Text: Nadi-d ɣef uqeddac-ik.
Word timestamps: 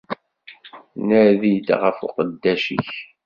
Nadi-d 1.07 1.67
ɣef 1.81 1.97
uqeddac-ik. 2.05 2.89